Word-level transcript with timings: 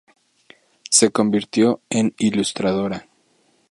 Se 0.89 1.11
convirtió 1.11 1.79
en 1.91 2.15
ilustradora. 2.17 3.05